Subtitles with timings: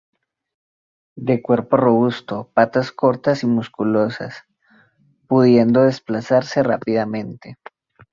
[1.15, 4.33] De cuerpo robusto, patas cortas y musculosas,
[5.27, 7.59] pudiendo desplazarse rápidamente.